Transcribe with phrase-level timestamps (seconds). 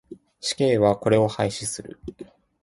[0.39, 1.99] 死刑はこれを廃止する。